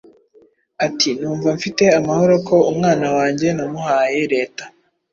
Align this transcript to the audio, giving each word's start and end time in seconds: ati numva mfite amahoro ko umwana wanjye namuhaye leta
ati 0.85 1.09
numva 1.19 1.49
mfite 1.57 1.83
amahoro 1.99 2.33
ko 2.47 2.55
umwana 2.71 3.07
wanjye 3.17 3.47
namuhaye 3.57 4.19
leta 4.33 4.63